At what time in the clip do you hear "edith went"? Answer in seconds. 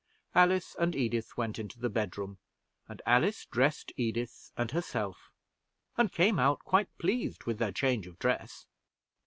0.95-1.59